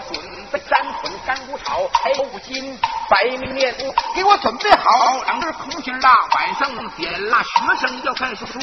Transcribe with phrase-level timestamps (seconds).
[0.00, 0.20] 准
[0.52, 3.74] 备三捆干骨草，还有五斤白米面，
[4.14, 8.58] 给我准备好两根空心大，晚上点蜡，学生要看书书。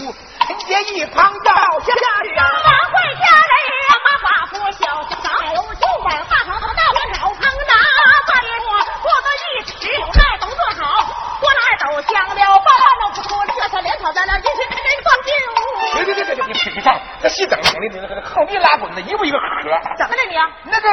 [0.48, 1.94] 陈杰一旁要下
[2.24, 3.54] 去啊，马会家人
[3.90, 5.30] 啊，马寡妇小小少，
[5.74, 7.74] 酒碗大堂头大碗少碰拿，
[8.28, 8.64] 再说
[9.02, 10.25] 做个一时有，
[11.96, 15.32] 过来都香了，八万都不错，这才连草在那一群人放酒。
[15.96, 19.46] 别别别别别，你别放，这细整整的，这横地拉滚的，一步一个河。
[19.98, 20.36] 怎么了你？
[20.70, 20.90] 那个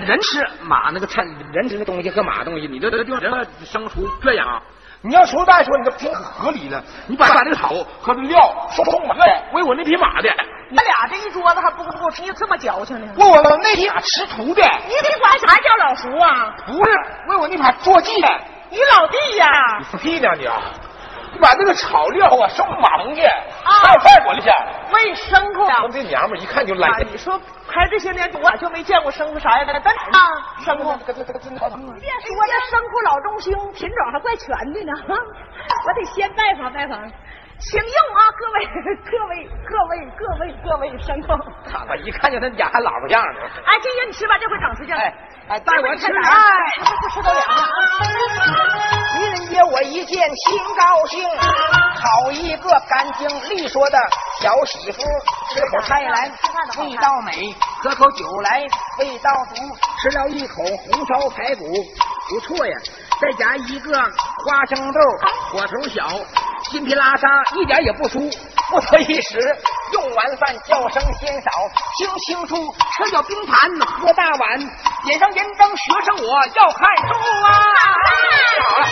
[0.00, 3.28] 人吃马那个菜，人吃的东西和马东西，你这这就这
[3.64, 4.60] 牲畜圈养。
[5.02, 6.82] 你要说再说，你这挺合理的。
[7.06, 7.68] 你把把那个草
[8.00, 10.28] 和这料收充满了，喂我那匹马的。
[10.70, 13.12] 你俩这一桌子还不够吃，你这么矫情呢？
[13.16, 14.62] 喂我那匹马吃土的。
[14.88, 16.56] 你得管啥叫老叔啊？
[16.66, 16.90] 不是，
[17.28, 18.28] 喂我那匹坐骑的。
[18.74, 19.46] 你老弟呀？
[19.78, 20.60] 你放屁呢你啊！
[21.32, 23.22] 你把那个草料啊收忙去，
[23.82, 24.50] 快快滚去。
[24.92, 25.64] 喂牲口。
[25.84, 26.88] 我这娘们一看就赖。
[27.10, 29.72] 你说拍这些年多，就没见过牲口啥样的？
[29.80, 30.18] 真啊，
[30.64, 30.96] 牲口。
[31.04, 31.68] 别说这牲口
[33.04, 34.92] 老中兴，品种还怪全的呢。
[35.86, 37.00] 我得先拜访拜访。
[37.70, 38.66] 请用啊，各位
[39.10, 41.32] 各位各位各位各位牲口。
[41.88, 43.40] 我一看就他家还老婆样呢。
[43.64, 44.94] 哎，金英，你吃吧，这回整时间。
[44.94, 45.14] 哎
[45.48, 46.22] 哎，带我吃点。
[46.22, 46.34] 哎，
[47.00, 47.64] 不吃都凉了。
[49.16, 53.98] 女人姐我一见心高兴，好一个干净利索的
[54.42, 55.02] 小媳妇，
[55.54, 56.30] 吃口菜来
[56.78, 58.60] 味道美，喝口酒来
[58.98, 59.62] 味道足，
[60.02, 61.64] 吃了一口红烧排骨
[62.28, 62.76] 不错呀，
[63.20, 63.92] 再加一个
[64.44, 65.00] 花生豆，
[65.50, 66.20] 火头小。
[66.70, 68.18] 筋皮拉沙一点也不输，
[68.70, 69.38] 不得一时，
[69.92, 71.50] 用完饭叫声先少，
[71.98, 72.56] 听清楚，
[72.96, 73.70] 吃掉冰盘，
[74.00, 74.58] 喝大碗，
[75.04, 77.12] 点上盐灯，学生我要看书
[77.44, 77.50] 啊！
[78.70, 78.84] 好了，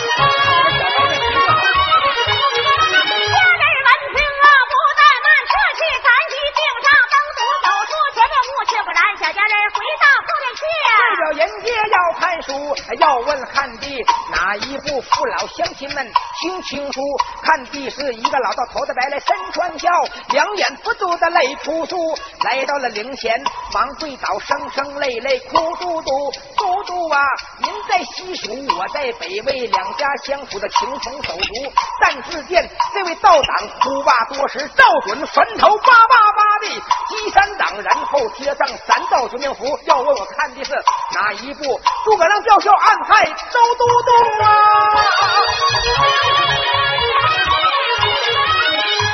[12.45, 15.01] 书，要问汉帝哪一部？
[15.01, 17.01] 父老乡亲们听清楚。
[17.41, 19.89] 看的是一个老道，头戴白来身穿孝，
[20.29, 22.17] 两眼不住的泪扑簌。
[22.43, 26.31] 来到了灵前，忙跪倒，声声泪泪哭嘟嘟。
[26.57, 27.19] 嘟嘟啊，
[27.59, 31.53] 您在西蜀，我在北魏，两家相处的情同手足。
[32.01, 36.32] 但自见这位道长哭罢多时，照准坟头叭叭
[36.63, 36.69] 叭的
[37.09, 39.77] 击三掌，然后贴上三道绝命符。
[39.85, 40.73] 要问我看的是
[41.13, 41.79] 哪一部？
[42.05, 44.11] 诸葛亮吊孝暗害周都督
[44.43, 44.47] 啊！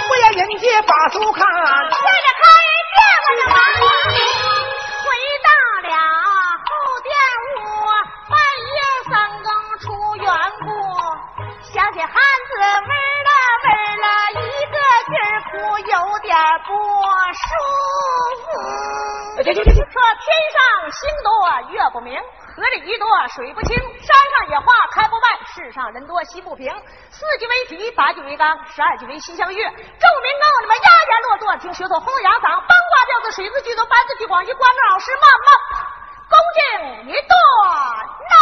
[0.08, 1.46] 不要人家把书看，
[20.92, 21.32] 星多
[21.72, 22.20] 月不明。
[22.56, 26.70] 河里鱼多水不清，山上野花开不败，世上人多心不平。
[27.10, 29.64] 四季为题，八季为纲，十二季为西厢月。
[29.64, 29.88] 众民告
[30.62, 35.50] 你们压言落座，听学所风扬嗓，八卦调子，水字句多，八字句广，一关老师慢慢
[36.30, 36.62] 恭敬
[37.08, 37.32] 一段
[38.30, 38.34] 呐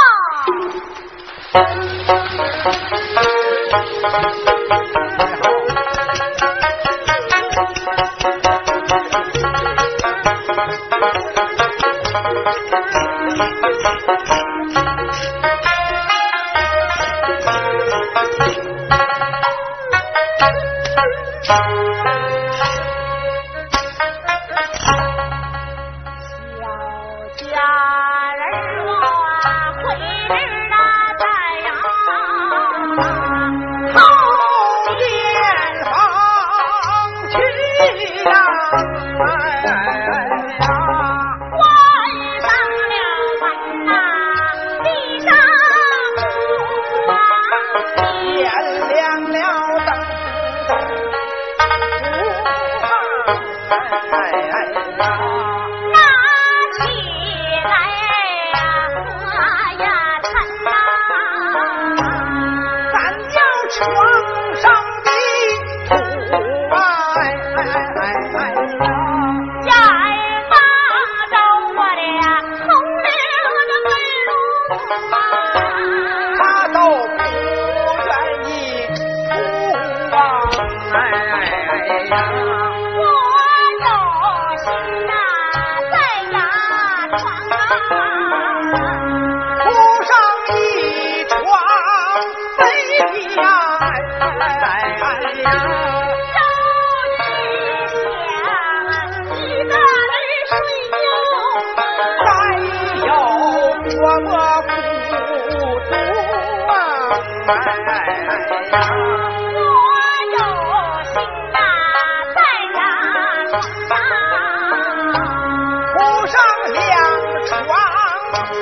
[63.79, 64.96] 皇上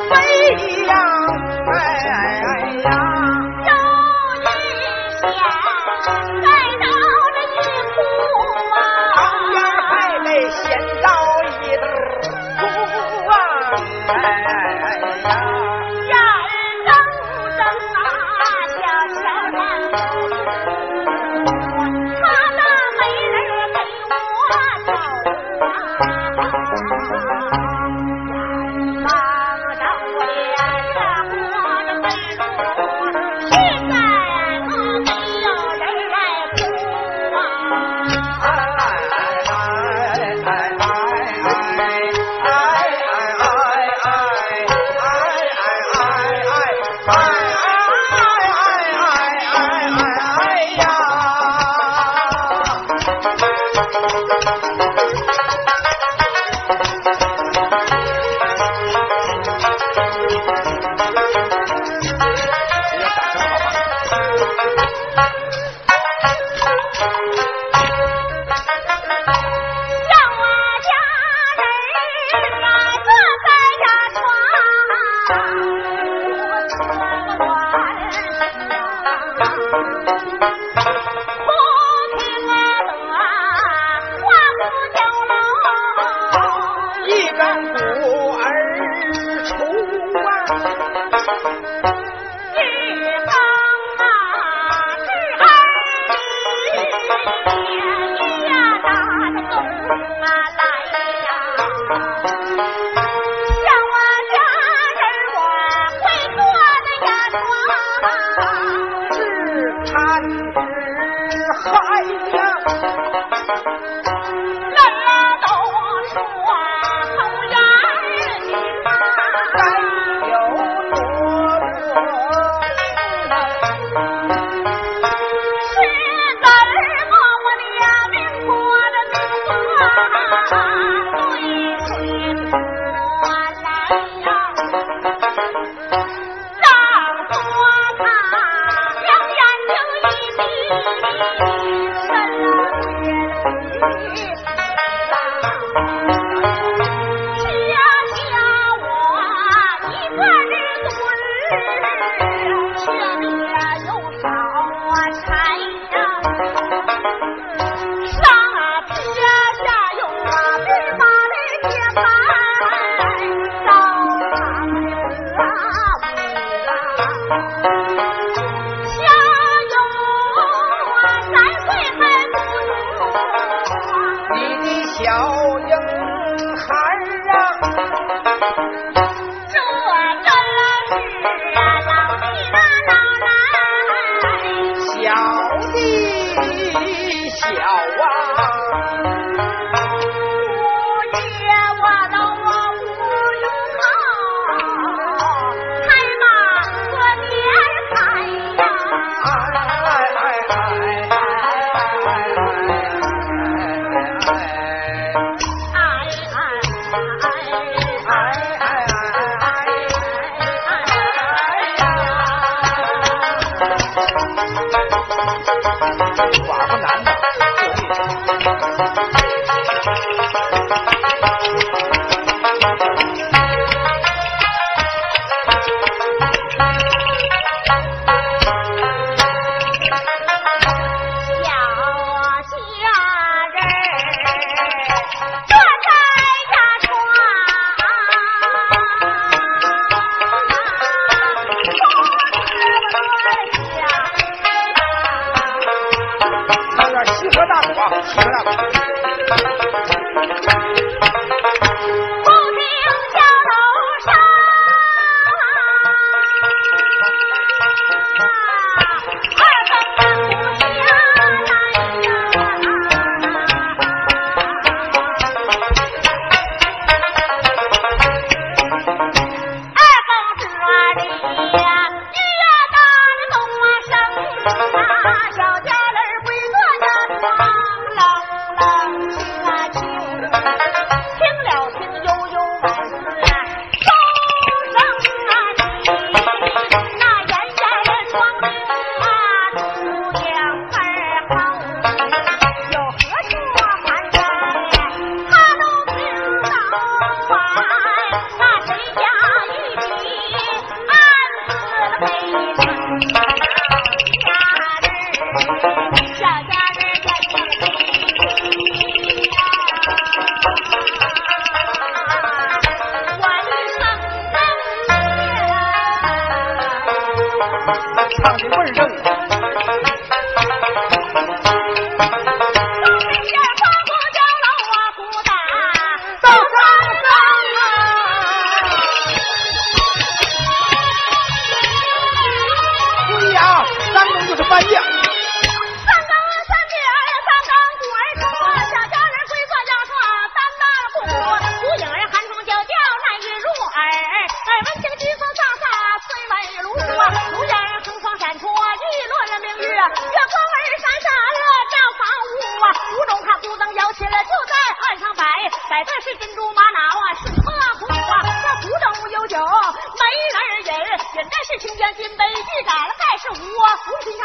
[0.10, 0.14] 飞
[0.86, 0.96] 扬
[1.68, 1.74] 哎
[2.08, 2.65] 哎哎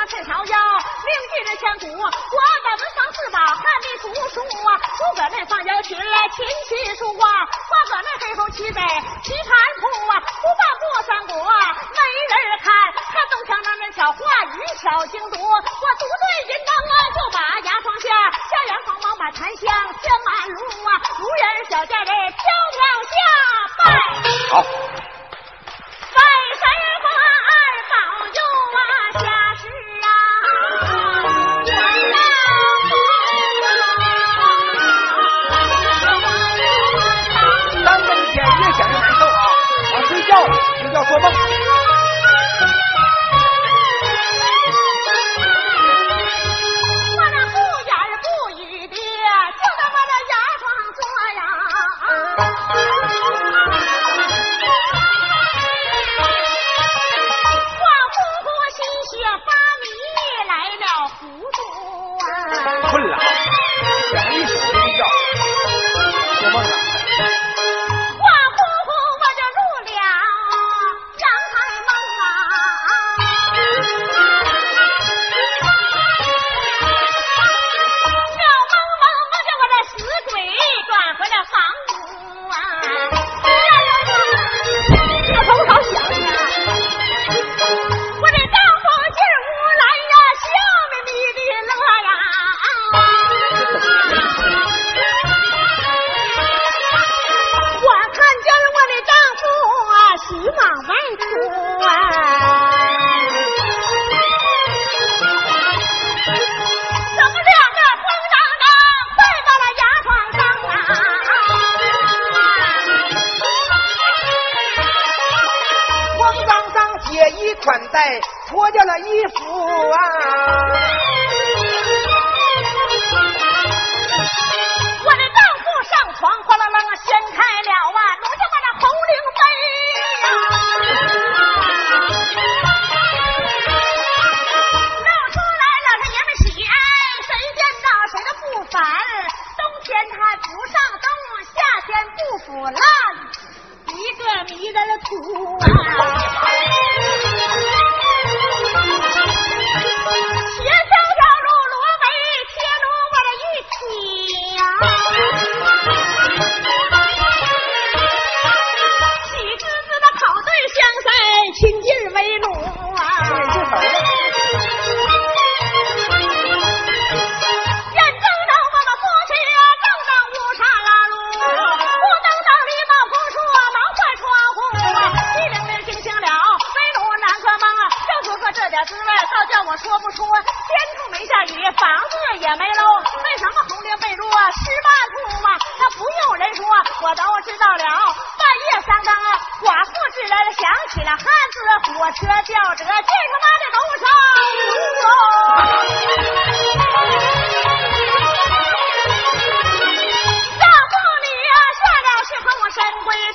[0.07, 2.02] 蔡朝娇，名震着千古。
[2.02, 4.40] 我在文房四宝，汉隶、读书。
[4.40, 8.80] 诸葛那放腰琴，来琴棋书画，画个那黑猴齐眉。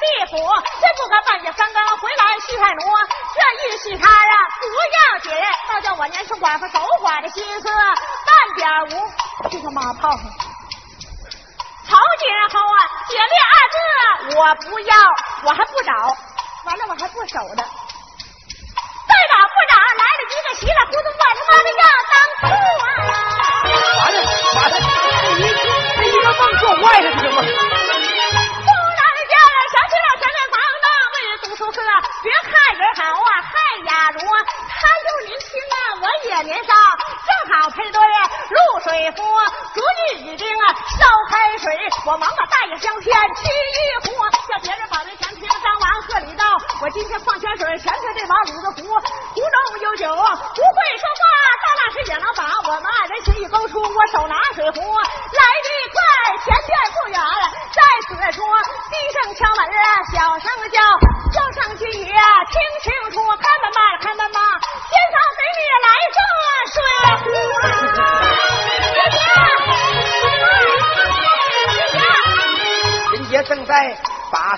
[0.05, 2.85] 地府，真不敢半夜三更回来娶太罗。
[3.33, 5.31] 这一娶他呀，不要紧，
[5.71, 8.93] 倒叫我年轻寡妇守寡的心思半点无。
[9.49, 10.11] 这个妈炮！
[11.87, 13.77] 曹姐好啊，姐弟二字
[14.37, 14.95] 我不要，
[15.43, 15.91] 我还不找，
[16.65, 17.63] 完了我还不守着。
[19.07, 22.43] 再找不找，来了一个稀里糊涂，我他妈的要当兔
[22.83, 22.87] 啊！
[23.99, 24.17] 完了
[24.55, 24.73] 完了？
[25.97, 27.64] 这一个梦做坏了是什么？
[36.25, 36.73] 借年沙，
[37.21, 38.01] 正好配对。
[38.01, 39.21] 露水壶，
[39.75, 40.47] 昨日已定。
[40.97, 41.77] 烧开水，
[42.07, 43.13] 我王八大爷香片。
[43.13, 44.09] 沏一壶，
[44.49, 45.61] 叫别人把那钱贴上。
[45.61, 46.45] 张王贺礼道，
[46.81, 48.89] 我今天矿泉水全贴这毛卤子壶。
[48.89, 51.23] 壶中有酒，不会说话。
[51.61, 53.79] 到那时也能把我们二人情谊勾出。
[53.79, 56.01] 我手拿水壶，来的快，
[56.41, 57.21] 前边不远。
[57.69, 58.41] 在此说，
[58.89, 59.69] 低声敲门，
[60.11, 61.04] 小声叫。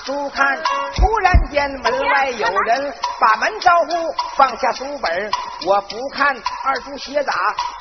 [0.08, 0.58] 书看，
[0.96, 5.32] 突然间门外有人把门招呼，放下书本，
[5.66, 6.34] 我不看，
[6.64, 7.34] 二叔斜打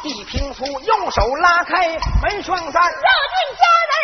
[0.03, 1.87] 地平书，用手拉开
[2.25, 3.95] 门双扇，绕进家人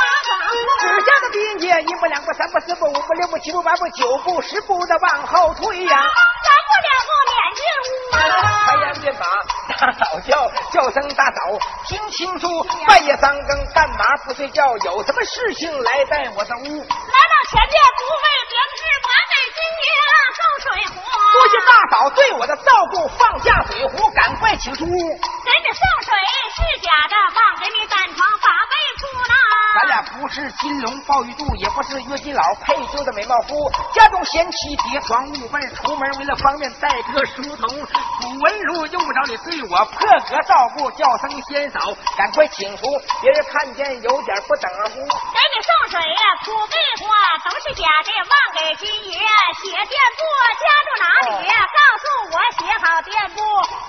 [0.00, 0.40] 马房，
[0.80, 7.60] 指下的兵家一步两步三步四步五步六步七步八步九步十步的往后退呀，三步两步撵进
[7.92, 8.18] 屋啊。
[8.66, 9.26] 开言便把
[9.76, 12.48] 大嫂叫，叫声大嫂，听清楚，
[12.86, 14.66] 半夜三更干嘛不睡觉？
[14.78, 16.78] 有什么事情来在我的屋？
[16.80, 19.88] 来到前面不为别的事，管给金爷
[20.34, 20.98] 送水壶。
[21.32, 24.88] 多谢大嫂对我的照顾，放下水壶，赶快请出屋。
[24.90, 26.10] 给你送水
[30.26, 33.70] 不是金龙鲍玉肚，也不是约金老配就的美貌夫。
[33.94, 37.68] 家中贤妻叠床褥被，出门为了方便带个书童。
[37.78, 42.82] 古文儒用不着你对我破格照顾，叫声仙嫂，赶快请出，
[43.22, 44.98] 别人看见有点不等乎。
[44.98, 47.14] 给你送水呀，土被花
[47.48, 49.14] 都是假的，忘给金爷
[49.62, 50.26] 写店铺，
[50.58, 51.46] 家住哪里？
[51.46, 52.04] 告诉
[52.34, 53.38] 我写好店铺，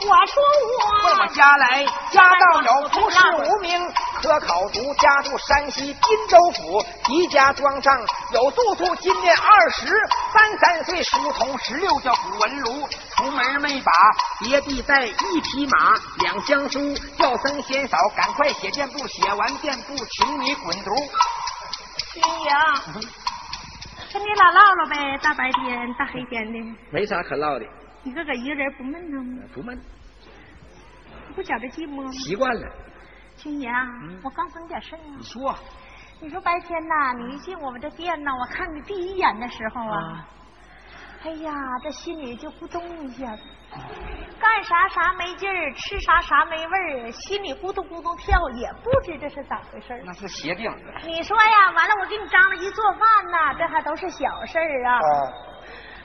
[0.08, 1.34] 我出问我屋。
[1.34, 7.96] 家来，家道有出世无名，科考读家住山西金州府，一家庄上
[8.34, 9.86] 有住处，今年二十
[10.34, 13.92] 三三岁，书童十六叫古文儒，出门没把
[14.40, 20.96] 别地带一匹马，两箱书，叫声先嫂，赶快写店铺，写完店铺，请你滚犊。
[22.14, 23.02] 君爷，
[24.12, 27.66] 跟你俩唠唠呗，大白天大黑天的，没啥可唠的，
[28.02, 29.44] 你自个一个人不闷腾吗？
[29.54, 29.80] 不闷，
[31.36, 32.12] 不觉得寂寞吗？
[32.12, 32.68] 习惯了。
[33.48, 33.88] 君爷啊，
[34.24, 35.24] 我告诉你点事儿啊你。
[35.24, 35.56] 说
[36.20, 40.28] 你说白天呐，你一进我们这店呐，我看你第一眼的时候啊，啊，
[41.24, 43.44] 哎呀，这心里就咕咚一下子，
[44.38, 50.02] 干啥啥没劲儿，吃啥啥没味儿，心里咕咚咕咚跳，也不知这是咋回事儿。
[50.04, 50.70] 那是邪病。
[51.06, 55.00] 你说呀，完了我给你张罗一做饭呐，这还都是小事儿啊，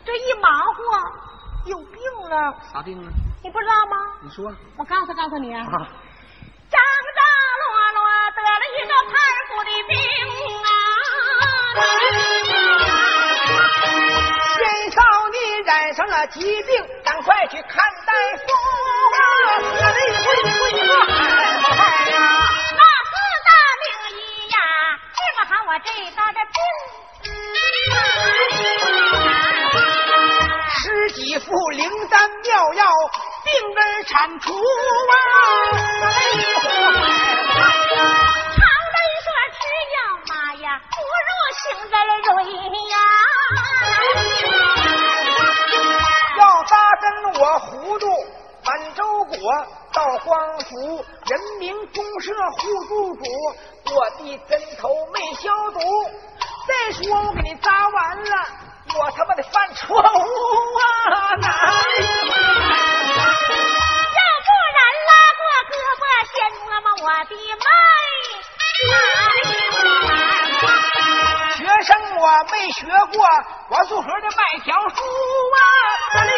[0.05, 3.11] 这一忙活有病了，啥病啊？
[3.43, 3.97] 你不知道吗？
[4.23, 5.89] 你说我告诉告诉你啊，啊。
[6.73, 6.81] 张
[7.19, 7.21] 张
[7.61, 8.01] 罗罗
[8.35, 9.15] 得了一个胖
[9.49, 9.93] 乎的病
[10.65, 10.67] 啊！
[14.57, 14.59] 先
[14.91, 14.97] 少
[15.33, 16.73] 你染上了疾病，
[17.05, 18.43] 赶快去看大夫
[19.13, 19.19] 啊！
[19.81, 20.51] 那里会会
[20.89, 20.93] 害
[21.61, 21.71] 害
[22.11, 22.17] 呀！
[22.73, 22.81] 那
[23.11, 23.13] 四
[23.45, 23.51] 大
[23.83, 23.85] 名
[24.17, 24.57] 医呀，
[25.13, 26.57] 治不好我这道的病。
[30.75, 30.81] 十
[31.13, 32.81] 几副灵丹妙药，
[33.45, 35.15] 病根铲除啊！
[38.55, 38.61] 常
[38.93, 39.61] 人说吃
[39.93, 39.97] 药
[40.29, 40.95] 妈呀，不
[41.29, 42.29] 如杏仁蕊
[42.91, 42.97] 呀。
[46.39, 47.05] 要扎针
[47.41, 48.07] 我糊涂，
[48.65, 49.35] 满洲国
[49.93, 53.25] 到荒府，人民公社护住主，
[53.95, 54.51] 我的针
[54.81, 55.81] 头没消毒。
[56.67, 58.47] 再说我给你扎完了，
[58.97, 60.01] 我他妈的犯错误
[60.79, 61.35] 啊！
[61.41, 61.49] 哪
[72.51, 73.25] 没学过，
[73.69, 74.97] 我数学的卖条书
[75.55, 76.25] 啊！
[76.25, 76.29] 你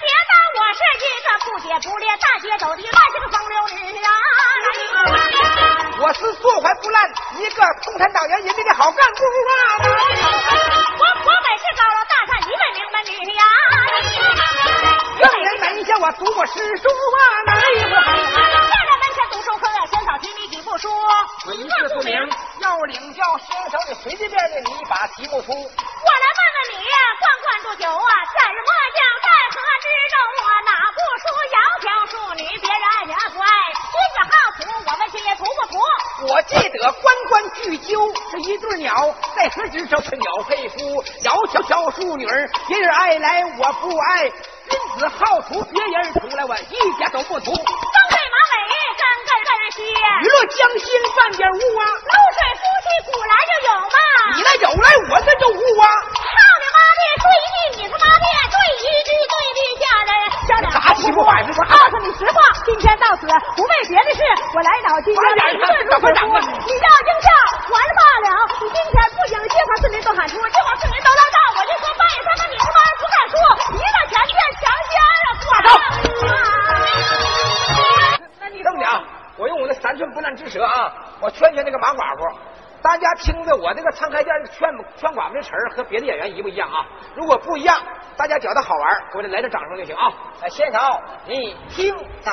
[0.00, 4.08] 别当我是一个不洁不劣、大街走的乱性风流女啊！
[6.00, 9.54] 我是坐怀不乱，一个共产党员人民的好干部啊！
[10.98, 13.42] 我我本是高楼大厦一位名门女呀！
[15.18, 17.20] 让人门下我读过诗书啊！
[17.46, 17.90] 哪里会？
[17.90, 17.96] 站
[18.34, 20.88] 在门前读书课，先嫂提你几部书。
[21.46, 22.12] 我一字不明，
[22.62, 25.52] 要领教先手，你随随便便你把题目出。
[25.52, 26.78] 我来问问你，
[27.18, 30.50] 灌灌煮酒啊，怎么讲在河之中啊？
[30.62, 33.50] 哪不输窈窕淑女，别人爱人不爱？
[33.90, 35.80] 君子好逑，我问君也图不图？
[36.32, 42.26] 我记得关关雎鸠是一对鸟，在河之中是鸟配夫，窈窕窕淑女，
[42.68, 44.30] 别人爱来我不爱。
[44.70, 47.52] 君子好逑，别人图来我一点都不图。
[47.52, 48.54] 风对马尾，
[48.96, 49.82] 根根根些。
[50.22, 52.40] 雨落江心半点雾啊，露水
[52.92, 53.96] 你古来就有嘛。
[54.36, 55.86] 你那有来，我这就无啊。
[56.12, 60.12] 操你妈的，对一句你他妈的，对一句对的下人。
[60.44, 61.56] 下人咋欺负我子？
[61.56, 63.24] 告诉你实话，今天到此
[63.56, 64.20] 不为别的事，
[64.52, 66.20] 我来脑筋急，一顿如何说？
[66.36, 67.32] 你要应下，
[67.72, 68.36] 完了罢了。
[68.60, 73.40] 你今天不行，街坊四邻都喊出，街坊四邻都拉到，我就说拜他妈，你他妈不敢说，
[73.72, 75.26] 一个钱见强奸啊！
[75.40, 75.72] 挂上。
[78.40, 78.84] 那你这邓姐，
[79.38, 82.20] 我用我的三寸不烂之舌啊，我劝劝那个马寡妇。
[83.02, 86.86] 大家听着我这个唱开店劝劝寡妇的词儿和别的演员一不一样啊？
[87.16, 87.76] 如果不一样，
[88.16, 90.12] 大家觉得好玩，给我来点掌声就行啊！
[90.40, 90.80] 来，先生，
[91.26, 92.32] 你听着。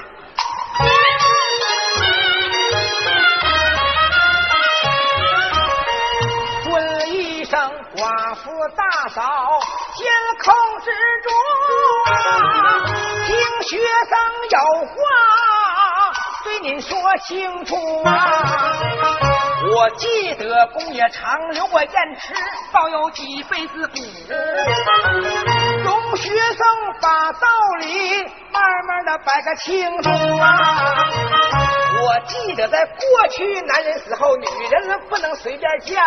[6.66, 7.60] 尊一声
[7.96, 9.24] 寡妇大嫂，
[9.96, 10.08] 监
[10.44, 10.92] 控之
[11.24, 11.34] 中，
[13.26, 14.20] 听学生
[14.52, 14.94] 有话
[16.44, 19.39] 对您说清楚啊！
[19.62, 22.34] 我记得公爷常留过言池，
[22.72, 23.98] 抱有几辈子骨。
[25.84, 26.66] 容学生
[27.02, 27.48] 把道
[27.80, 31.10] 理慢慢的摆个清楚啊！
[32.02, 36.02] 我记得在过去，男人死后，女人不能随便嫁，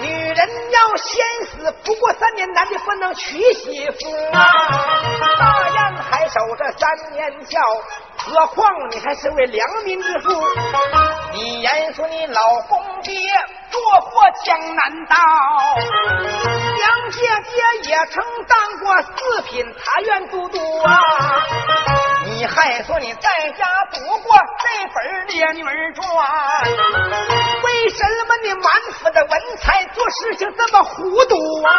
[0.00, 0.36] 女人
[0.72, 4.44] 要先死，不过三年，男的不能娶媳妇啊！
[5.38, 7.60] 大雁还守着三年孝，
[8.16, 10.30] 何况你还是位良民之妇？
[11.34, 13.12] 你言说你老公爹
[13.68, 15.16] 做过江南道，
[16.80, 17.20] 杨姐
[17.50, 21.00] 姐也曾当过四品察院都督啊！
[22.26, 24.96] 你还说你在家读过这本
[25.28, 26.06] 《烈女传》，
[27.84, 31.70] 为什么你满腹的文采做事情这么糊涂啊？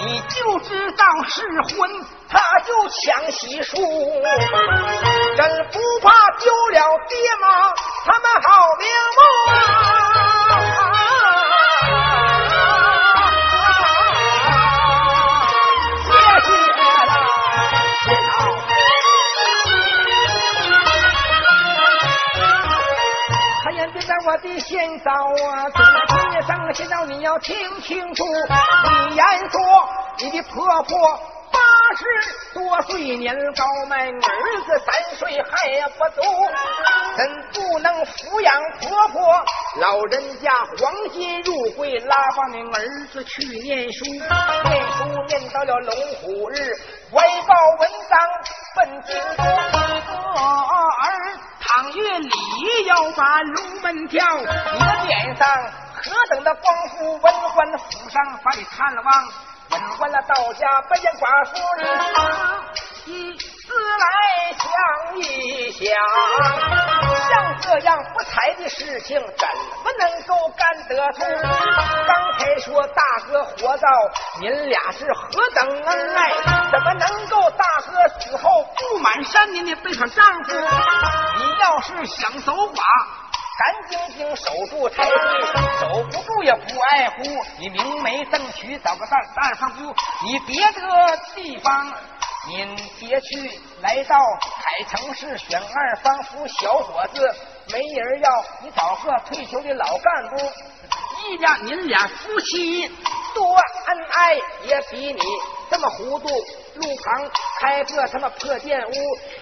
[0.00, 1.40] 你就知道试
[1.74, 3.76] 婚，他就抢喜书，
[5.36, 7.72] 真不怕丢了爹妈，
[8.04, 9.20] 他们好瞑目
[9.52, 9.93] 啊
[24.26, 29.60] 我的仙嫂啊，今天上个先嫂你要听清楚，你言说
[30.18, 31.58] 你的婆婆八
[31.96, 32.04] 十
[32.54, 34.10] 多岁年高迈，儿
[34.66, 36.22] 子三岁还不足，
[37.16, 39.44] 怎不能抚养婆婆？
[39.80, 46.72] 老人家黄金入会，拉帮你儿子去念书，念书念到了龙虎日，
[47.10, 48.18] 外报文章
[48.76, 49.14] 奔京。
[49.36, 49.42] 都，
[51.74, 52.30] 赏月里
[52.86, 55.44] 要把龙门跳，你的脸上
[55.92, 59.28] 何等的光复，文官府上把你看望。
[59.70, 62.64] 问完了到家，不见寡妇儿，
[63.06, 65.88] 一思来想一想，
[67.28, 69.48] 像这样不才的事情，怎
[69.82, 71.20] 么能够干得出？
[72.06, 73.88] 刚才说大哥活到，
[74.40, 76.30] 您俩是何等恩爱，
[76.70, 79.50] 怎么能够大哥死后不满山？
[79.54, 80.54] 您的背上丈夫？
[81.38, 82.82] 你要是想守寡。
[83.56, 85.14] 干净净守住才对，
[85.78, 87.22] 守不住也不爱护。
[87.56, 91.86] 你明媒正娶，找个大大方夫，你别的地方
[92.46, 97.34] 您别去，来到海城市选二房夫小伙子，
[97.72, 100.36] 没人要，你找个退休的老干部，
[101.26, 102.86] 一家您俩夫妻
[103.34, 105.20] 多恩爱，也比你
[105.70, 106.28] 这么糊涂。
[106.74, 108.92] 路旁开个什么破店屋，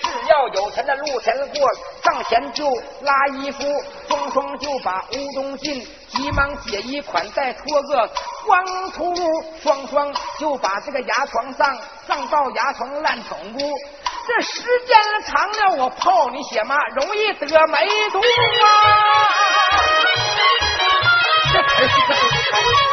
[0.03, 1.67] 只要有钱的路前过，
[2.05, 2.69] 上前就
[3.01, 3.65] 拉衣服，
[4.07, 8.07] 双双就把屋中进，急忙解衣款待脱个
[8.45, 11.75] 光秃噜，双双就把这个牙床上
[12.07, 13.79] 上到牙床烂宠物。
[14.27, 18.25] 这时间长了，我泡你血妈容易得梅毒啊！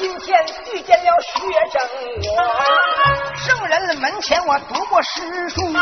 [0.00, 1.30] 今天遇见了学
[1.70, 1.82] 生
[2.24, 5.60] 我，圣人门前我读过诗书。
[5.66, 5.76] 你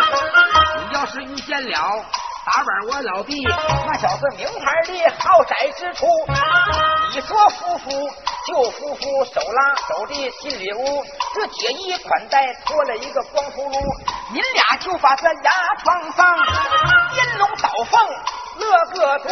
[0.93, 2.05] 要是遇见了
[2.45, 3.41] 打板我老弟，
[3.87, 6.05] 那小子名牌的豪宅之处。
[7.15, 7.91] 你说夫妇
[8.45, 11.05] 就夫妇，手拉手的进里屋，
[11.37, 13.79] 这解衣款待脱了一个光秃噜，
[14.33, 15.51] 您俩就把这牙
[15.85, 16.37] 床上
[17.15, 18.01] 烟龙倒凤。
[18.59, 19.29] 乐个图，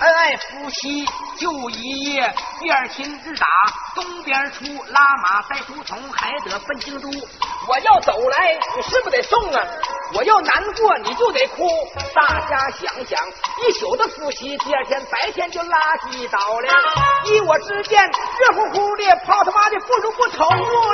[0.00, 1.04] 恩爱夫妻
[1.38, 3.46] 就一夜，第二天日打
[3.94, 7.08] 东边出，拉马带书童，还得奔京都。
[7.68, 9.62] 我要走来，你是不是得送啊？
[10.14, 11.68] 我要难过，你就得哭。
[12.14, 13.18] 大家想想，
[13.66, 15.78] 一宿的夫妻，第二天白天就拉
[16.10, 16.68] 鸡倒了。
[17.26, 20.91] 依我之见，热乎乎的泡他妈的，不如不投入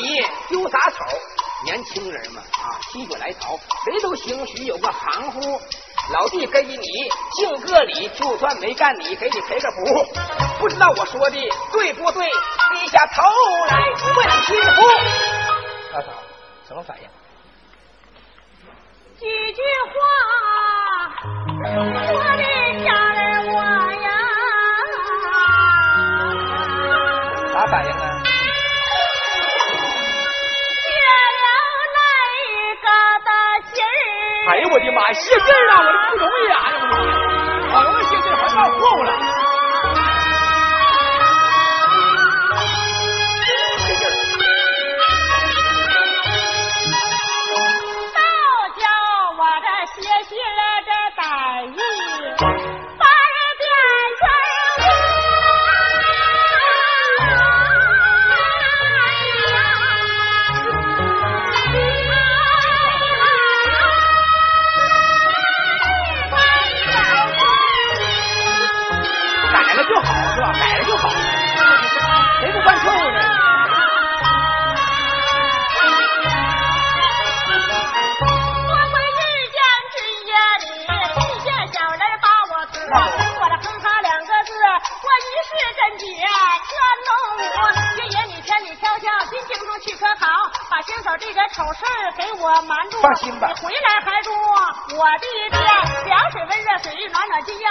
[0.00, 1.04] 你丢啥丑，
[1.64, 5.60] 年轻人嘛啊，心血来潮，谁都兴许有个行乎。
[6.12, 9.84] 老弟给你敬个礼，就算没干你，给你赔个不。
[10.58, 11.36] 不知道我说的
[11.72, 12.28] 对不对？
[12.28, 13.22] 低下头
[13.68, 13.78] 来
[14.16, 14.82] 问亲夫。
[15.92, 16.06] 大嫂，
[16.66, 17.08] 什么反应？
[19.18, 19.92] 几句话
[34.50, 36.58] 哎呦我的妈，写字儿啊，我这不容易啊！
[36.66, 36.92] 哎呦我的
[37.70, 39.49] 妈，啊，我写字还冒错误了。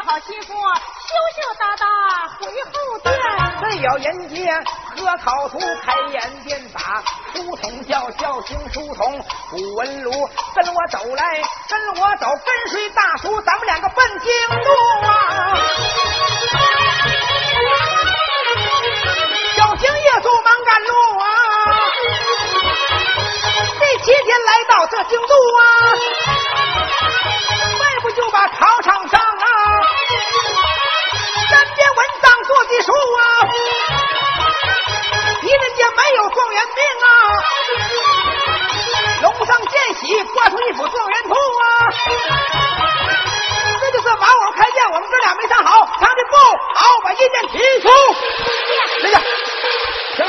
[0.06, 1.86] 好心妇，羞羞答答
[2.40, 3.14] 回后殿。
[3.62, 4.52] 没有迎接，
[4.96, 9.20] 何草图开眼便把书童叫，孝醒书童
[9.52, 10.12] 古文炉，
[10.56, 14.32] 跟我走来，跟我走，跟随大叔，咱们两个奔京
[14.64, 14.72] 都
[15.08, 15.10] 啊。
[19.56, 21.26] 小心夜宿忙赶路啊，
[23.80, 25.62] 这七天来到这京都啊。
[32.70, 33.22] 的树啊！
[35.42, 37.08] 狄仁杰没有状元命啊！
[39.24, 40.02] 龙上见喜
[40.34, 41.34] 挂出一副状元图啊！
[43.82, 46.36] 这就是把我开剑，我们哥俩没藏好，藏的不
[46.76, 47.90] 好，把剑提出，
[49.02, 49.10] 来，
[50.16, 50.24] 行。